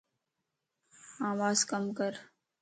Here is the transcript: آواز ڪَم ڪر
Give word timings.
آواز 1.29 1.57
ڪَم 1.69 1.83
ڪر 1.97 2.13